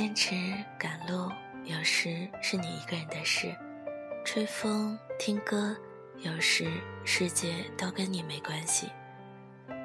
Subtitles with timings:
[0.00, 0.34] 坚持
[0.78, 1.30] 赶路，
[1.62, 3.50] 有时是你一个人的事；
[4.24, 5.76] 吹风、听歌，
[6.20, 6.70] 有时
[7.04, 8.88] 世界都跟你没关系。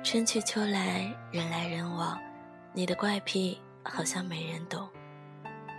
[0.06, 2.18] 春去秋来，人来人往，
[2.72, 4.88] 你的怪癖好像没人懂。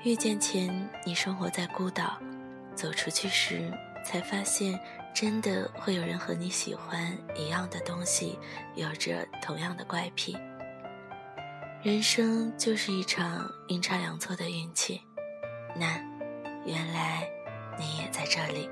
[0.05, 2.19] 遇见前，你生活在孤岛，
[2.75, 3.73] 走出去时，
[4.05, 4.79] 才发现
[5.15, 8.39] 真的会有人和你喜欢一样的东西，
[8.75, 10.37] 有着同样的怪癖。
[11.87, 15.01] 人生就是一场阴差阳错的运气，
[15.77, 15.87] 那
[16.65, 17.25] 原来
[17.79, 18.69] 你也在这里。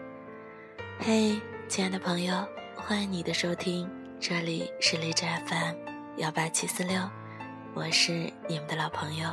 [0.98, 5.76] 嘿，亲爱的朋友，欢迎你的收听，这里是荔枝 FM
[6.16, 7.08] 幺八七四六，
[7.72, 9.30] 我是你们的老朋友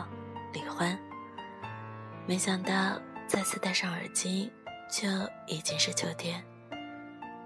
[0.54, 0.96] 李欢。
[2.27, 4.52] 没想到再次戴上耳机，
[4.91, 5.09] 就
[5.48, 6.40] 已经是秋天。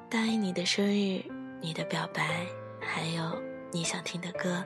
[0.10, 1.24] 答应你的生日，
[1.62, 2.46] 你的表白，
[2.82, 3.42] 还有
[3.72, 4.62] 你想听的歌。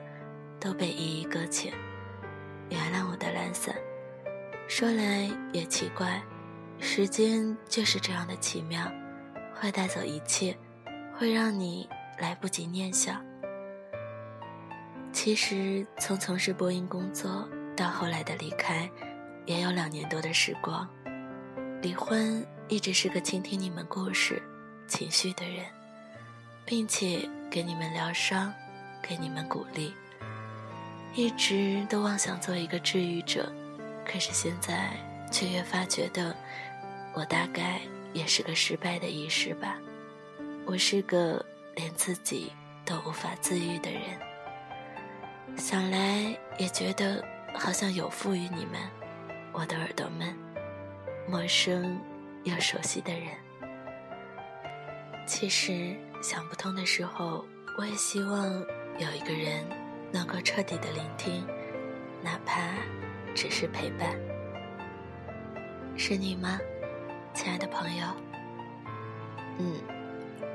[0.60, 1.72] 都被一一搁浅。
[2.68, 3.74] 原谅我的懒散。
[4.68, 6.22] 说来也奇怪，
[6.78, 8.88] 时间就是这样的奇妙，
[9.52, 10.56] 会带走一切，
[11.16, 11.88] 会让你
[12.18, 13.20] 来不及念想。
[15.12, 18.88] 其实从从事播音工作到后来的离开，
[19.44, 20.88] 也有两年多的时光。
[21.82, 24.40] 离婚一直是个倾听你们故事、
[24.86, 25.66] 情绪的人，
[26.64, 28.54] 并且给你们疗伤，
[29.02, 29.92] 给你们鼓励。
[31.14, 33.52] 一直都妄想做一个治愈者，
[34.06, 34.90] 可是现在
[35.30, 36.34] 却越发觉得，
[37.14, 37.80] 我大概
[38.12, 39.76] 也是个失败的医师吧。
[40.64, 41.44] 我是个
[41.74, 42.52] 连自己
[42.84, 44.02] 都无法自愈的人。
[45.56, 47.22] 想来也觉得
[47.54, 48.80] 好像有负于你们，
[49.52, 50.34] 我的耳朵们，
[51.28, 52.00] 陌生
[52.44, 53.28] 又熟悉的人。
[55.26, 57.44] 其实想不通的时候，
[57.76, 58.48] 我也希望
[58.98, 59.79] 有一个人。
[60.12, 61.46] 能够彻底的聆听，
[62.22, 62.60] 哪怕
[63.34, 64.16] 只是陪伴，
[65.96, 66.58] 是你吗，
[67.32, 68.06] 亲爱的朋友？
[69.58, 69.74] 嗯，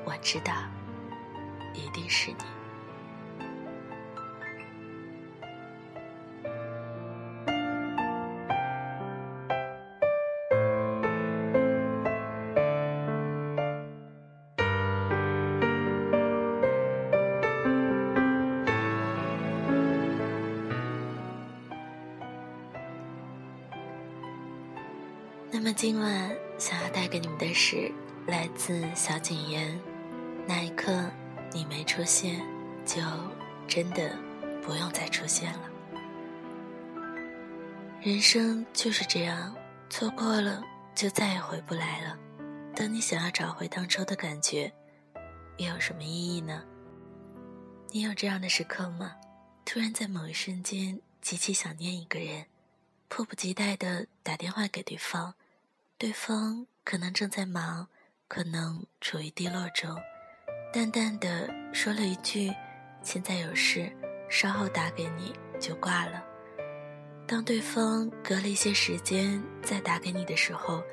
[0.06, 0.54] 我知道，
[1.74, 2.55] 一定是你。
[25.88, 27.92] 今晚想要带给你们的是
[28.26, 29.80] 来自小景言，
[30.48, 31.08] 那一刻
[31.54, 32.44] 你没出现，
[32.84, 33.00] 就
[33.68, 34.18] 真的
[34.64, 35.70] 不用再出现了。
[38.02, 39.56] 人生就是这样，
[39.88, 40.64] 错过了
[40.96, 42.18] 就再也回不来了。
[42.76, 44.74] 等你想要找回当初的感觉，
[45.58, 46.64] 又有什么意义呢？
[47.92, 49.16] 你有这样的时刻吗？
[49.64, 52.48] 突然在某一瞬间极其想念一个人，
[53.08, 55.36] 迫不及待的打电话给对方。
[55.98, 57.88] 对方可能正在忙，
[58.28, 59.96] 可能处于低落中，
[60.74, 62.54] 淡淡的说了一句
[63.02, 63.90] ：“现在有事，
[64.30, 66.22] 稍后打给你。”就挂了。
[67.26, 70.84] 当对方隔了一些时间再打给你的时候，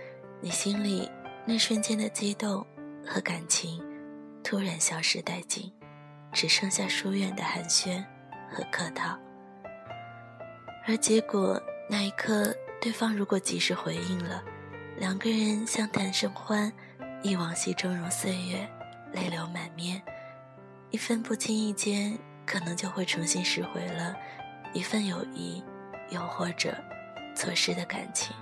[0.40, 1.10] 你心里
[1.44, 2.64] 那瞬间的激动
[3.04, 3.84] 和感情
[4.44, 5.72] 突然消失殆尽，
[6.32, 8.04] 只剩下疏远的寒暄
[8.48, 9.18] 和客套。
[10.86, 14.40] 而结果那一刻，对方如果及时回应了。
[14.98, 16.72] 两个人相谈甚欢，
[17.22, 18.68] 忆往昔峥嵘岁月，
[19.12, 20.00] 泪流满面。
[20.90, 22.16] 一份不经意间，
[22.46, 24.14] 可能就会重新拾回了
[24.72, 25.62] 一份友谊，
[26.10, 26.76] 又或者
[27.34, 28.36] 错失的感情。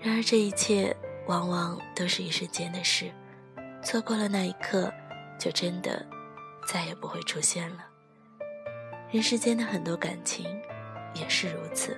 [0.00, 3.12] 然而这一切往往都是一瞬间的事，
[3.82, 4.92] 错过了那一刻，
[5.38, 6.04] 就真的
[6.66, 7.86] 再也不会出现了。
[9.10, 10.46] 人世间的很多感情
[11.14, 11.96] 也是如此。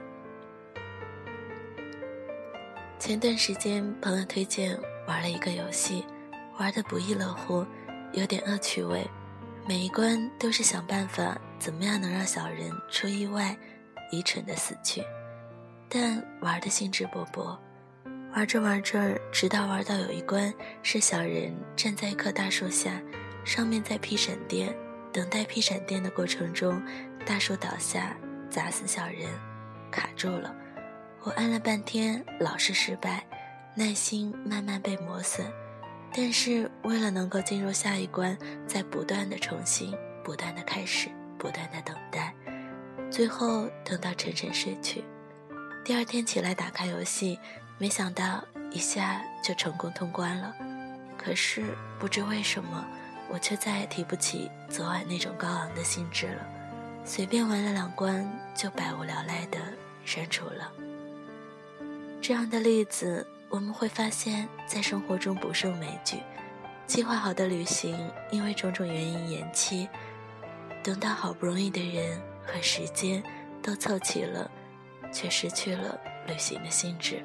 [3.04, 4.78] 前段时间，朋友推荐
[5.08, 6.06] 玩了一个游戏，
[6.56, 7.66] 玩的不亦乐乎，
[8.12, 9.04] 有点恶趣味。
[9.66, 13.58] 每一关都是想办法怎么样能让小人出意外，
[14.12, 15.02] 愚蠢的死去。
[15.88, 17.58] 但玩的兴致勃勃，
[18.36, 20.54] 玩着玩着，直到玩到有一关
[20.84, 23.02] 是小人站在一棵大树下，
[23.44, 24.72] 上面在劈闪电，
[25.12, 26.80] 等待劈闪电的过程中，
[27.26, 28.16] 大树倒下
[28.48, 29.28] 砸死小人，
[29.90, 30.54] 卡住了。
[31.24, 33.24] 我按了半天，老是失败，
[33.76, 35.46] 耐心慢慢被磨损。
[36.12, 38.36] 但是为了能够进入下一关，
[38.66, 41.08] 在不断的重新、不断的开始、
[41.38, 42.34] 不断的等待，
[43.08, 45.04] 最后等到沉沉睡去。
[45.84, 47.38] 第二天起来打开游戏，
[47.78, 50.52] 没想到一下就成功通关了。
[51.16, 51.62] 可是
[52.00, 52.84] 不知为什么，
[53.30, 56.44] 我却再也提不起昨晚那种高昂的兴致了。
[57.04, 59.58] 随便玩了两关，就百无聊赖的
[60.04, 60.70] 删除了。
[62.22, 66.18] 这样的例子，我们会发现，在生活中不胜枚举。
[66.86, 67.98] 计划好的旅行，
[68.30, 69.88] 因为种种原因延期，
[70.84, 73.20] 等到好不容易的人和时间
[73.60, 74.48] 都凑齐了，
[75.12, 75.98] 却失去了
[76.28, 77.20] 旅行的兴致。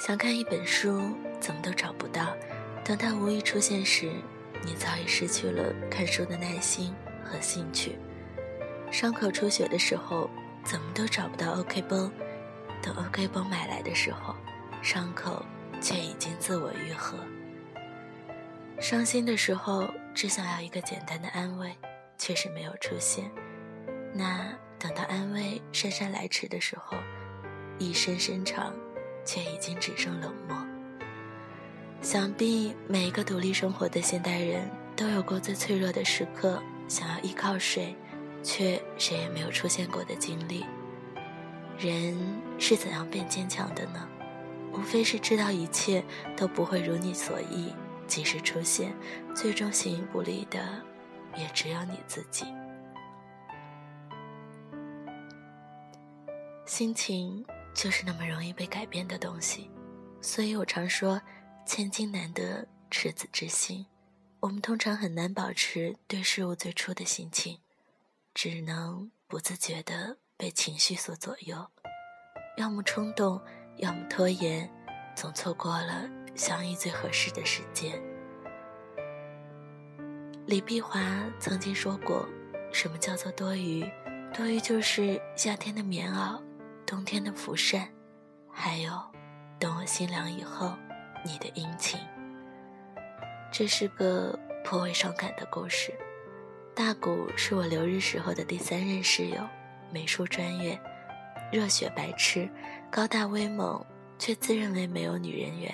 [0.00, 1.00] 想看一本书，
[1.38, 2.36] 怎么都找不到，
[2.84, 4.10] 等它无意出现时，
[4.64, 6.92] 你早已失去了看书的耐心
[7.24, 7.96] 和兴趣。
[8.90, 10.28] 伤口出血的时候，
[10.64, 12.10] 怎么都找不到 OK 绷，
[12.82, 14.34] 等 OK 绷买来的时候，
[14.82, 15.44] 伤口。
[15.80, 17.16] 却已经自我愈合。
[18.80, 21.72] 伤心的时候，只想要一个简单的安慰，
[22.16, 23.30] 却是没有出现。
[24.12, 26.96] 那等到安慰姗姗来迟的时候，
[27.78, 28.74] 一声声长，
[29.24, 30.56] 却已经只剩冷漠。
[32.02, 37.94] 想必每一个独立生活的现代人都有过最脆弱的时刻，想要依靠谁，
[38.42, 40.66] 却谁也没有出现过的经历。
[41.78, 42.16] 人
[42.58, 44.08] 是怎样变坚强的呢？
[44.72, 46.04] 无非是知道一切
[46.36, 47.74] 都不会如你所意，
[48.06, 48.94] 及时出现，
[49.34, 50.82] 最终形影不离的，
[51.36, 52.44] 也只有你自己。
[56.66, 57.44] 心情
[57.74, 59.70] 就是那么容易被改变的东西，
[60.20, 61.20] 所以我常说，
[61.66, 63.86] 千金难得赤子之心。
[64.40, 67.58] 我们通常很难保持对事物最初的心情，
[68.34, 71.66] 只能不自觉地被情绪所左右，
[72.58, 73.40] 要么冲动。
[73.78, 74.68] 要么拖延，
[75.14, 77.96] 总错过了相遇最合适的时间。
[80.46, 81.00] 李碧华
[81.38, 82.28] 曾经说过
[82.74, 83.88] ：“什么叫做多余？
[84.34, 86.42] 多余就是夏天的棉袄，
[86.84, 87.88] 冬天的蒲扇，
[88.50, 89.00] 还有
[89.60, 90.74] 等我心凉以后
[91.24, 92.00] 你的殷勤。”
[93.52, 95.94] 这是个颇为伤感的故事。
[96.74, 99.40] 大谷是我留日时候的第三任室友，
[99.92, 100.76] 美术专业。
[101.50, 102.48] 热血白痴，
[102.90, 103.84] 高大威猛，
[104.18, 105.72] 却自认为没有女人缘。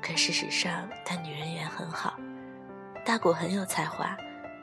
[0.00, 2.16] 可事实上，他女人缘很好。
[3.04, 4.16] 大谷很有才华，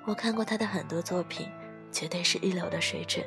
[0.05, 1.49] 我看过他的很多作品，
[1.91, 3.25] 绝对是一流的水准。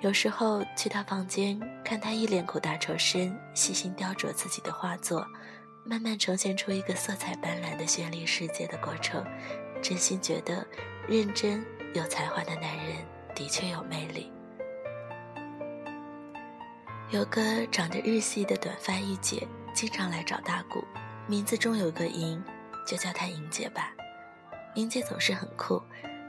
[0.00, 5.26] 有时候去他房间，看他一脸苦大仇深，细心雕琢自己的画作，
[5.84, 9.24] 慢慢呈现出一个色彩斑斓的绚丽世界的过程，
[9.82, 10.66] 真心觉得，
[11.08, 11.62] 认真
[11.94, 13.04] 有才华的男人
[13.34, 14.32] 的确有魅力。
[17.10, 20.84] 有个长着日系的短发御姐，经常来找大谷，
[21.26, 22.42] 名字中有个银，
[22.86, 23.94] 就叫她银姐吧。
[24.74, 25.82] 银姐总是很酷，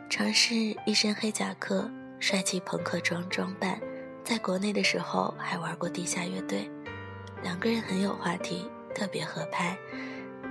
[0.09, 0.55] 尝试
[0.85, 1.91] 一身黑夹克、
[2.21, 3.77] 帅气朋克装装扮，
[4.23, 6.71] 在国内的时候还玩过地下乐队。
[7.43, 8.65] 两个人很有话题，
[8.95, 9.77] 特别合拍。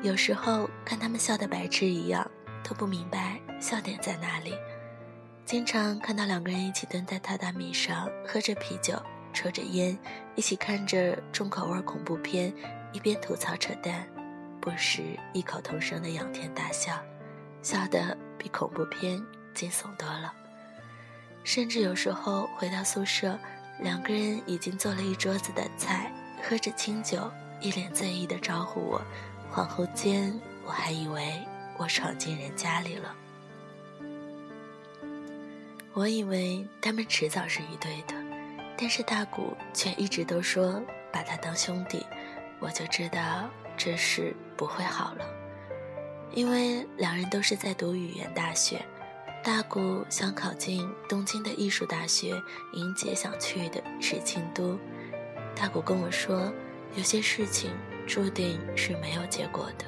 [0.02, 2.30] 有时候看他们笑得白痴一样，
[2.62, 4.52] 都不明白笑点在哪里。
[5.46, 8.94] 经常看到两个人一起蹲在榻榻米上，喝着啤酒。
[9.32, 9.96] 抽着烟，
[10.34, 12.52] 一起看着重口味恐怖片，
[12.92, 14.06] 一边吐槽扯淡，
[14.60, 15.02] 不时
[15.32, 17.02] 异口同声的仰天大笑，
[17.62, 19.22] 笑得比恐怖片
[19.54, 20.32] 惊悚多了。
[21.44, 23.38] 甚至有时候回到宿舍，
[23.80, 26.12] 两个人已经做了一桌子的菜，
[26.42, 29.00] 喝着清酒，一脸醉意的招呼我。
[29.52, 31.40] 恍惚间，我还以为
[31.78, 33.14] 我闯进人家里了。
[35.94, 38.17] 我以为他们迟早是一对的。
[38.80, 40.80] 但是大谷却一直都说
[41.12, 42.06] 把他当兄弟，
[42.60, 45.26] 我就知道这事不会好了，
[46.32, 48.80] 因为两人都是在读语言大学，
[49.42, 52.40] 大谷想考进东京的艺术大学，
[52.72, 54.78] 莹姐想去的是京都。
[55.56, 56.52] 大谷跟我说，
[56.94, 57.72] 有些事情
[58.06, 59.84] 注定是没有结果的，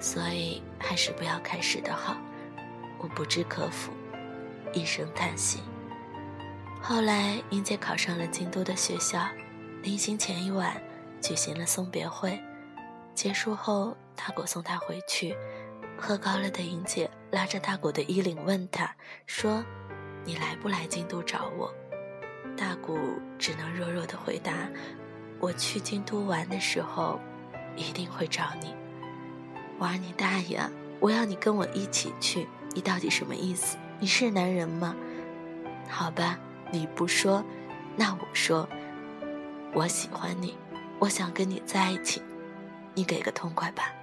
[0.00, 2.16] 所以还是不要开始的好。
[2.98, 3.92] 我不知可否，
[4.72, 5.58] 一声叹息。
[6.88, 9.20] 后来，英姐考上了京都的学校。
[9.82, 10.74] 临行前一晚，
[11.20, 12.40] 举行了送别会。
[13.14, 15.36] 结束后，大果送她回去。
[15.98, 18.90] 喝高了的英姐拉着大果的衣领问他，
[19.26, 19.62] 说
[20.24, 21.70] ：“你来不来京都找我？”
[22.56, 22.98] 大果
[23.38, 24.66] 只能弱弱的回答
[25.40, 27.20] ：“我去京都玩的时候，
[27.76, 28.74] 一定会找你。”
[29.78, 30.58] 玩你大爷！
[31.00, 33.76] 我要你跟我一起去，你到底什么意思？
[34.00, 34.96] 你是男人吗？
[35.86, 36.38] 好吧。
[36.70, 37.44] 你不说，
[37.96, 38.68] 那我说，
[39.72, 40.56] 我喜欢你，
[41.00, 42.22] 我想跟你在一起，
[42.94, 43.94] 你给个痛快吧。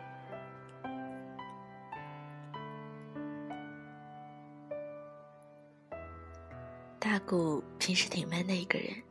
[6.99, 9.03] 大谷平时挺闷的一个人，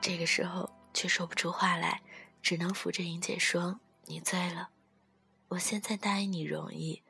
[0.00, 2.00] 这个时候却说不出话来，
[2.42, 4.70] 只能扶着莹姐说：“你醉了。”
[5.48, 7.02] 我现在答应你容易，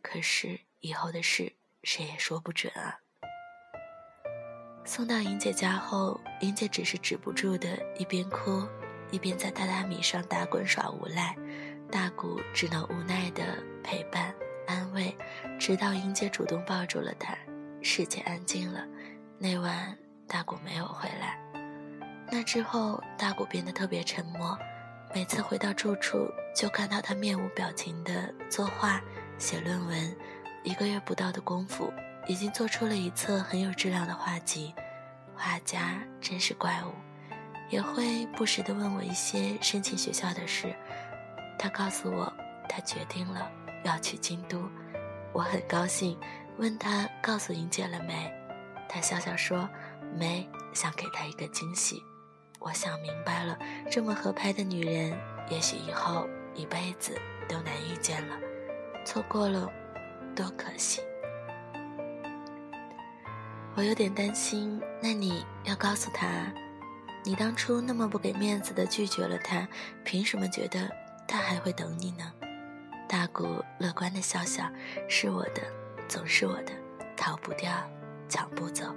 [0.00, 1.52] 可是以后的事
[1.82, 3.00] 谁也说不准啊。
[4.90, 8.66] 送到莹姐家后，莹姐只是止不住的一边哭
[9.12, 11.32] 一边在榻榻米上打滚耍无赖，
[11.92, 14.34] 大谷只能无奈的陪伴
[14.66, 15.16] 安慰，
[15.60, 17.38] 直到英姐主动抱住了他，
[17.80, 18.84] 世界安静了。
[19.38, 21.38] 那晚大谷没有回来，
[22.28, 24.58] 那之后大谷变得特别沉默，
[25.14, 29.00] 每次回到住处就看到他面无表情的作画、
[29.38, 30.16] 写论文，
[30.64, 31.92] 一个月不到的功夫，
[32.26, 34.74] 已经做出了一册很有质量的画集。
[35.34, 36.92] 画家真是怪物，
[37.70, 40.74] 也会不时地问我一些申请学校的事。
[41.58, 42.32] 他告诉我，
[42.68, 43.50] 他决定了
[43.84, 44.68] 要去京都。
[45.32, 46.18] 我很高兴，
[46.58, 48.30] 问他告诉莹姐了没。
[48.88, 49.68] 他笑笑说
[50.14, 52.02] ：“没，想给她一个惊喜。”
[52.58, 53.58] 我想明白了，
[53.90, 57.16] 这么合拍的女人，也许以后一辈子
[57.48, 58.36] 都难遇见了。
[59.06, 59.70] 错过了，
[60.36, 61.00] 多可惜。
[63.76, 66.52] 我有点担心，那你要告诉他，
[67.24, 69.66] 你当初那么不给面子的拒绝了他，
[70.04, 70.90] 凭什么觉得
[71.26, 72.32] 他还会等你呢？
[73.08, 74.68] 大谷乐观的笑笑，
[75.08, 75.62] 是我的，
[76.08, 76.72] 总是我的，
[77.16, 77.72] 逃不掉，
[78.28, 78.94] 抢不走。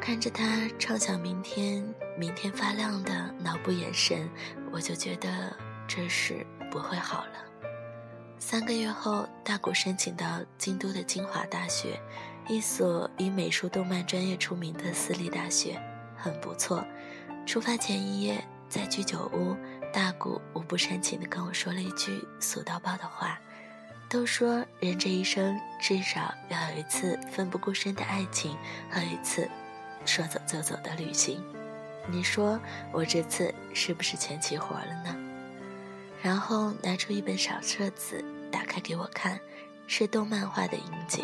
[0.00, 1.82] 看着他畅想明天，
[2.18, 4.28] 明天发亮的脑部眼神，
[4.70, 5.56] 我就觉得
[5.88, 7.32] 这事不会好了。
[8.38, 11.98] 三个月后，大谷申请到京都的清华大学。
[12.46, 15.80] 一所以美术动漫专业出名的私立大学，
[16.16, 16.84] 很不错。
[17.46, 19.56] 出发前一夜，在居酒屋，
[19.92, 23.40] 大谷无不煽情地跟我说了一句俗到爆的话
[24.10, 28.56] ：“都说人这一生至少要有一次奋不顾身的爱情
[28.90, 29.48] 和一次
[30.04, 31.42] 说走就走的旅行。
[32.06, 32.60] 你说
[32.92, 35.16] 我这次是不是全齐活了呢？”
[36.22, 39.40] 然后拿出一本小册子，打开给我看，
[39.86, 41.22] 是动漫画的莹姐。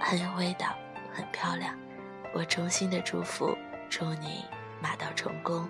[0.00, 0.74] 很有味道，
[1.12, 1.74] 很漂亮。
[2.34, 3.56] 我衷心的祝福，
[3.88, 4.44] 祝你
[4.80, 5.68] 马到成功。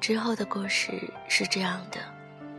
[0.00, 0.92] 之后的故事
[1.28, 1.98] 是这样的：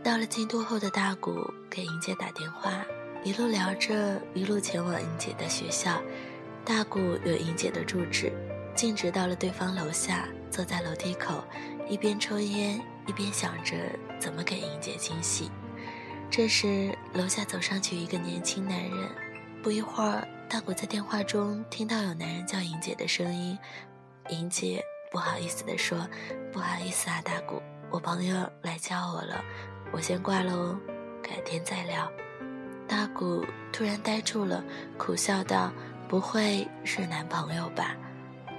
[0.02, 1.34] 到了京都后的大谷
[1.70, 2.84] 给莹姐打电话，
[3.24, 6.02] 一路聊着，一路前往莹姐的学校。
[6.64, 8.30] 大谷有莹姐的住址，
[8.74, 11.42] 径直到了对方楼下，坐在楼梯口，
[11.88, 13.74] 一边抽烟，一边想着
[14.18, 15.50] 怎么给莹姐惊喜。
[16.30, 19.08] 这时，楼下走上去一个年轻男人。
[19.62, 23.58] 不一会儿，大谷在电话中听到有男人叫莹姐的声音。
[24.28, 26.06] 莹姐不好意思地说
[26.52, 29.42] ：“不好意思啊，大谷，我朋友来叫我了，
[29.90, 30.78] 我先挂了哦，
[31.22, 32.08] 改天再聊。”
[32.86, 34.62] 大谷突然呆住了，
[34.96, 35.72] 苦笑道
[36.08, 37.96] ：“不会是男朋友吧？”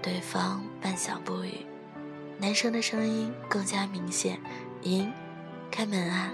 [0.01, 1.65] 对方半晌不语。
[2.39, 4.39] 男生的声音更加明显
[4.81, 5.11] ：“莹，
[5.71, 6.33] 开门啊！”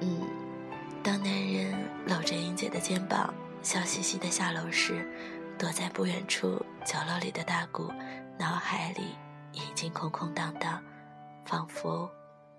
[0.00, 0.20] 嗯，
[1.02, 1.72] 当男人
[2.06, 3.32] 搂着英姐的肩膀，
[3.62, 5.08] 笑嘻嘻的下楼时，
[5.58, 7.90] 躲在不远处角落里的大谷，
[8.38, 9.14] 脑海里
[9.52, 10.82] 已经空空荡荡，
[11.46, 12.10] 仿佛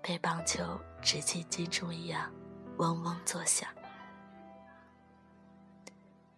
[0.02, 2.32] 被棒球直击击中一样，
[2.78, 3.68] 嗡嗡作响。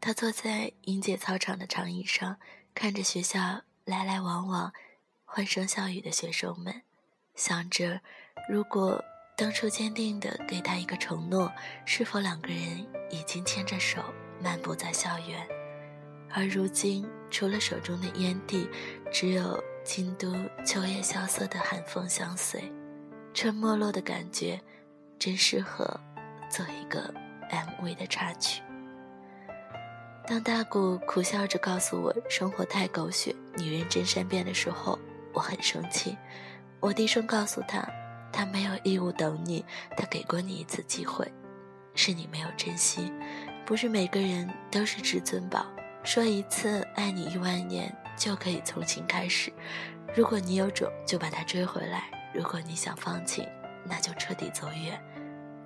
[0.01, 2.37] 他坐在英姐操场的长椅上，
[2.75, 4.73] 看着学校来来往往、
[5.25, 6.83] 欢声笑语的学生们，
[7.35, 8.01] 想着
[8.49, 9.03] 如果。
[9.39, 11.49] 当初坚定的给他一个承诺，
[11.85, 14.03] 是否两个人已经牵着手
[14.43, 15.47] 漫步在校园？
[16.29, 18.69] 而如今，除了手中的烟蒂，
[19.13, 20.35] 只有京都
[20.67, 22.61] 秋夜萧瑟的寒风相随，
[23.33, 24.61] 这没落的感觉，
[25.21, 25.89] 真适合
[26.51, 27.15] 做一个
[27.49, 28.61] MV 的插曲。
[30.27, 34.99] 当大谷苦笑着告诉我生活太狗血，女人真善变的时候，
[35.33, 36.19] 我很生气。
[36.81, 37.89] 我低声告诉他。
[38.33, 39.65] 他没有义务等你，
[39.97, 41.31] 他给过你一次机会，
[41.95, 43.13] 是你没有珍惜。
[43.67, 45.67] 不是每个人都是至尊宝，
[46.03, 49.53] 说一次爱你一万年就可以从新开始。
[50.17, 52.01] 如果你有种，就把他追回来；
[52.33, 53.47] 如果你想放弃，
[53.85, 54.99] 那就彻底走远。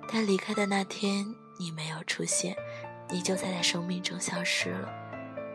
[0.07, 1.25] 他离开的那天，
[1.57, 2.55] 你没有出现，
[3.09, 4.89] 你就在他生命中消失了。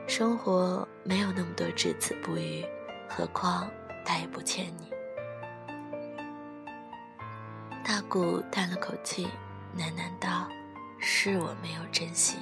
[0.07, 2.65] 生活没有那么多只字不语，
[3.07, 3.71] 何况
[4.07, 4.91] 他也不欠你。
[7.89, 9.27] 大谷叹了口气，
[9.75, 10.47] 喃喃道
[11.01, 12.37] ：“是我没有珍惜。”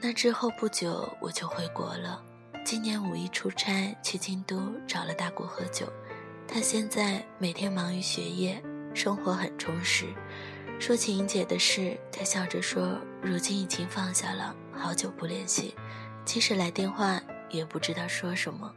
[0.00, 2.22] 那之后不久，我就回国了。
[2.64, 5.92] 今年五一出差去京都，找了大谷喝酒。
[6.46, 8.62] 他现在每天忙于学业，
[8.94, 10.06] 生活很充实。
[10.78, 15.74] 说起莹姐的事，他笑着说：“如今已经放下了，好久不联系，
[16.24, 17.20] 即使来电话
[17.50, 18.72] 也不知道说什么。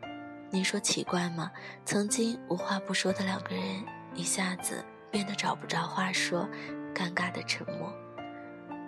[0.49, 1.51] 你说奇怪吗？
[1.85, 6.47] 曾经无话不说的两个人，一下子……”变得找不着话说，
[6.93, 7.93] 尴尬的沉默。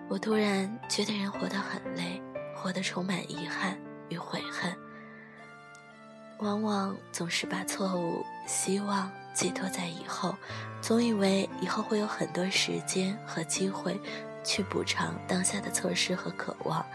[0.09, 2.21] 我突然觉得人活得很累，
[2.55, 4.75] 活得充满遗憾与悔恨。
[6.39, 10.35] 往往总是把错误、希望寄托在以后，
[10.81, 13.99] 总以为以后会有很多时间和机会
[14.43, 16.85] 去补偿当下的错失和渴望。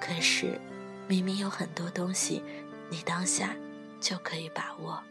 [0.00, 0.60] 可是，
[1.06, 2.42] 明明有很多东西，
[2.90, 3.54] 你当下
[4.00, 5.02] 就可以把握。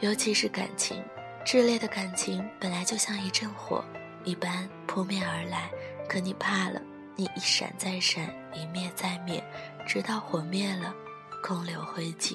[0.00, 1.02] 尤其是感情，
[1.44, 3.84] 炽烈的感情本来就像一阵火
[4.22, 5.68] 一般扑面而来，
[6.08, 6.80] 可你怕了，
[7.16, 9.42] 你一闪再闪，一灭再灭，
[9.84, 10.94] 直到火灭了，
[11.42, 12.32] 空留灰烬。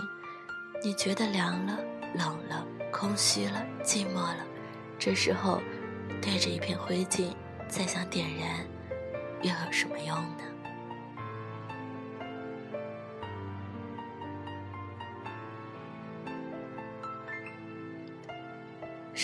[0.84, 1.79] 你觉得凉了、
[2.13, 4.46] 冷了、空虚了、寂寞了，
[5.00, 5.62] 这时候，
[6.22, 7.34] 对着一片灰烬，
[7.70, 8.60] 再想点燃，
[9.41, 10.43] 又有什么用呢？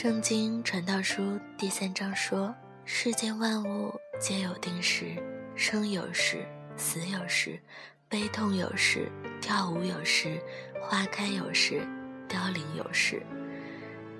[0.02, 2.56] 圣经传道书第三章说
[2.88, 5.22] ：“世间万物皆有定时，
[5.58, 7.60] 生有时，死有时，
[8.08, 10.42] 悲痛有时，跳舞有时，
[10.80, 11.86] 花开有时，
[12.30, 13.22] 凋零有时。”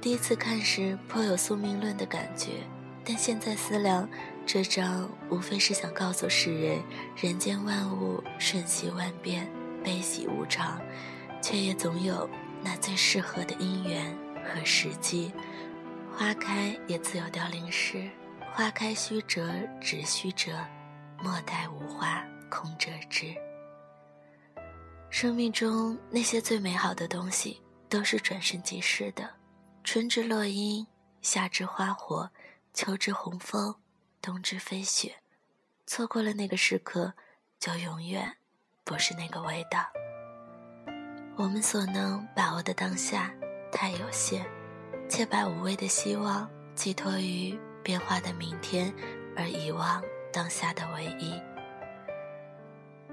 [0.02, 2.68] 第一次看时颇有宿命论的感觉，
[3.06, 4.06] 但现在思量，
[4.46, 6.84] 这章无非是想告诉世人：
[7.16, 9.50] 人间万物瞬息万变，
[9.82, 10.78] 悲喜无常，
[11.42, 12.30] 却也总有
[12.62, 15.32] 那最适合的因缘和时机。
[16.20, 18.10] 花开也自有凋零时，
[18.52, 19.50] 花开须折
[19.80, 20.52] 直须折，
[21.24, 23.34] 莫待无花空折枝。
[25.10, 29.30] 生命中那些最美好的东西，都是转瞬即逝的。
[29.86, 30.86] 春之落樱，
[31.22, 32.30] 夏之花火，
[32.74, 33.74] 秋之红枫，
[34.22, 35.16] 冬之飞雪。
[35.88, 37.14] 错过了那个时刻，
[37.62, 38.36] 就永远
[38.84, 39.86] 不是那个味道。
[41.38, 43.34] 我们所能把握的当下，
[43.72, 44.46] 太有限。
[45.10, 48.94] 且把无谓的希望寄托于变化的明天，
[49.36, 51.34] 而遗忘当下的唯一。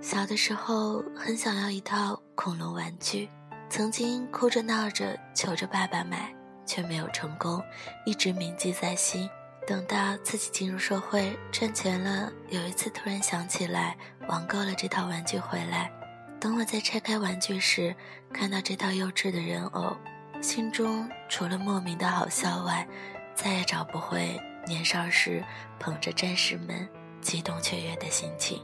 [0.01, 3.29] 小的时候很想要一套恐龙玩具，
[3.71, 6.33] 曾经哭着闹着求着爸爸买，
[6.67, 7.63] 却没有成功，
[8.05, 9.29] 一直铭记在心。
[9.67, 13.97] 等到自己进入社会赚钱了，有一次突然想起来
[14.29, 15.91] 网购了这套玩具回来。
[16.39, 17.93] 等我在拆开玩具时，
[18.33, 19.97] 看到这套幼稚的人偶。
[20.43, 22.87] 心中除了莫名的好笑外，
[23.35, 25.45] 再也找不回年少时
[25.79, 26.89] 捧着战士们
[27.21, 28.63] 激动雀跃的心情。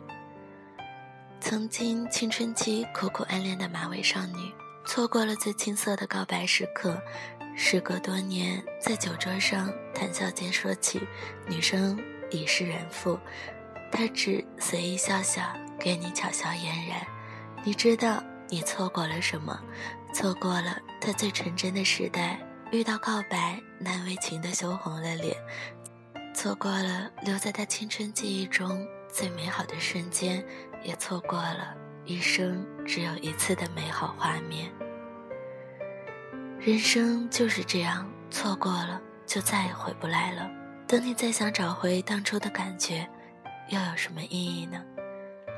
[1.41, 4.53] 曾经青春期苦苦暗恋的马尾少女，
[4.87, 6.97] 错过了最青涩的告白时刻。
[7.55, 11.01] 时隔多年，在酒桌上谈笑间说起，
[11.47, 11.99] 女生
[12.31, 13.19] 已是人妇，
[13.91, 15.43] 他只随意笑笑，
[15.79, 17.07] 给你巧笑嫣然。
[17.63, 19.61] 你知道你错过了什么？
[20.13, 22.39] 错过了他最纯真的时代，
[22.71, 25.35] 遇到告白难为情的羞红了脸；
[26.35, 30.45] 错过了留在他青春记忆中最美好的瞬间，
[30.85, 34.71] 也错过了一生只有一次的美好画面。
[36.61, 40.49] 人生就是这样，错过了就再也回不来了。
[40.87, 43.09] 等你再想找回当初的感觉，
[43.71, 44.81] 又有什么意义呢？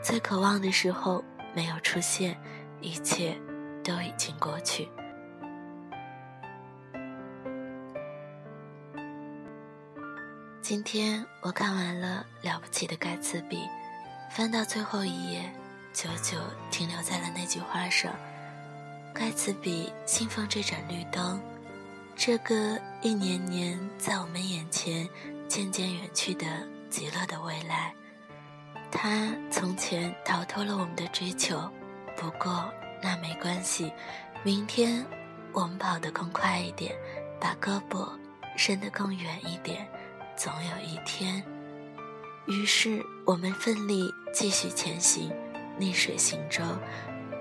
[0.03, 2.40] 最渴望的时候没有出现，
[2.81, 3.37] 一切。
[3.85, 4.88] 都已经过去。
[10.62, 13.59] 今天我看完了《了不起的盖茨比》，
[14.31, 15.53] 翻到最后一页，
[15.92, 16.38] 久久
[16.70, 18.11] 停留在了那句话上
[19.12, 21.38] ：“盖茨比信奉这盏绿灯，
[22.16, 25.07] 这个一年年在我们眼前
[25.47, 26.47] 渐渐远去的
[26.88, 27.94] 极乐的未来。
[28.90, 31.70] 他从前逃脱了我们的追求，
[32.16, 32.73] 不过。”
[33.05, 33.93] 那没关系，
[34.43, 35.05] 明天
[35.53, 36.97] 我们跑得更快一点，
[37.38, 38.09] 把胳膊
[38.57, 39.87] 伸得更远一点，
[40.35, 41.45] 总有一天。
[42.47, 45.31] 于是我们奋力继续前行，
[45.77, 46.62] 逆水行舟，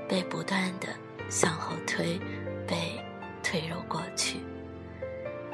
[0.06, 0.90] 被不断的
[1.30, 2.20] 向后推，
[2.68, 3.02] 被
[3.42, 4.42] 推入过去。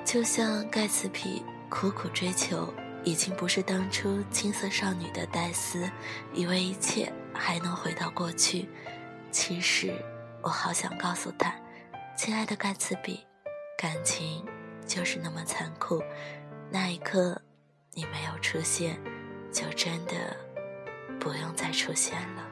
[0.03, 5.87] 就像盖茨比苦苦追求，已经不是当初青涩少女的黛丝，
[6.33, 8.67] 以为一切还能回到过去。
[9.31, 9.93] 其实，
[10.41, 11.53] 我好想告诉他，
[12.17, 13.25] 亲爱的盖茨比，
[13.77, 14.45] 感情
[14.85, 16.01] 就是那么残酷。
[16.71, 17.39] 那一刻，
[17.93, 18.99] 你没有出现，
[19.51, 20.35] 就真的
[21.19, 22.48] 不用再出现了。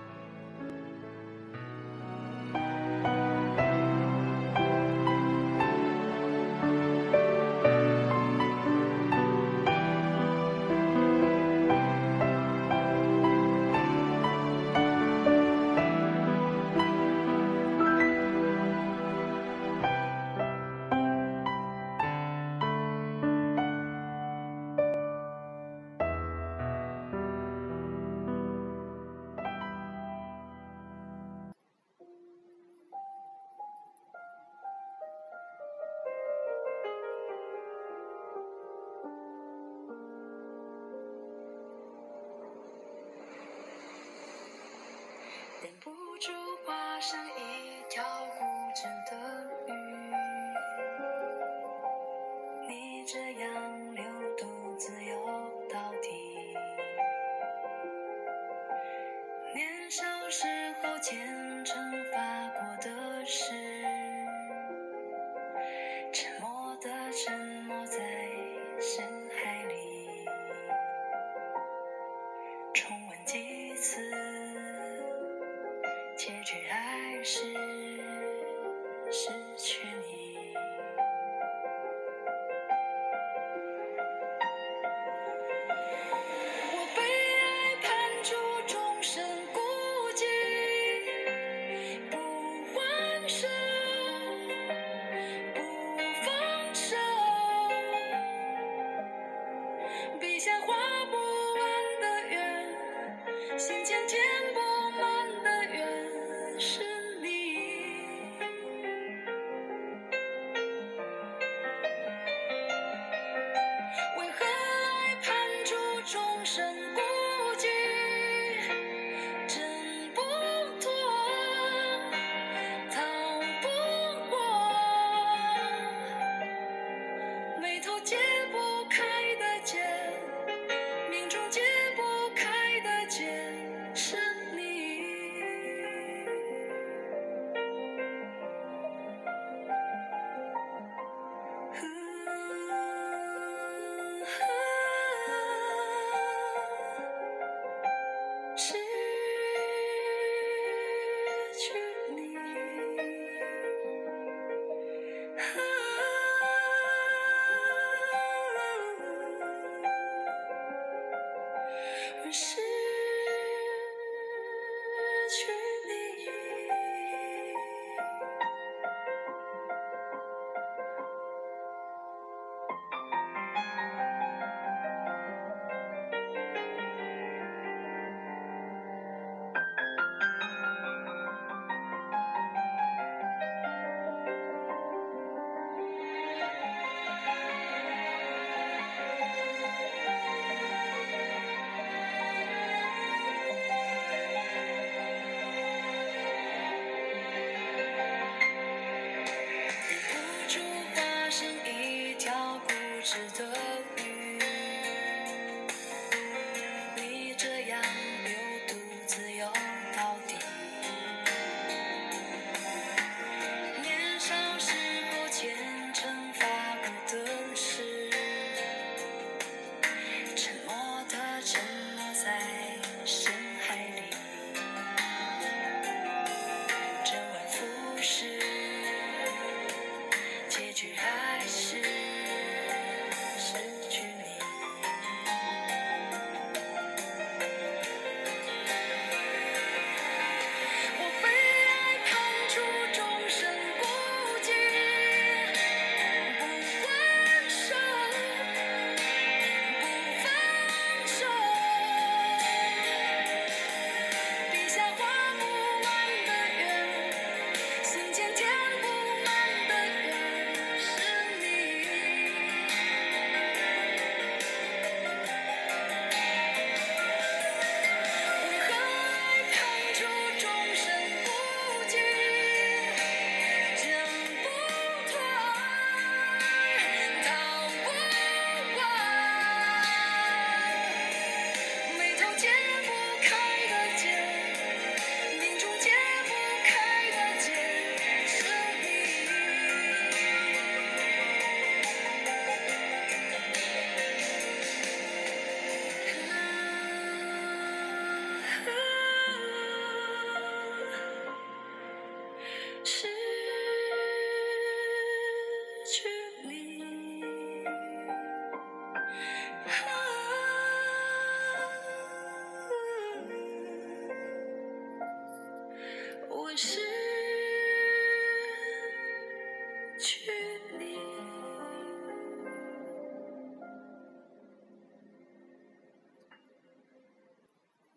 [46.97, 47.66] 化身一